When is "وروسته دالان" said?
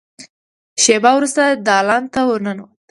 1.15-2.03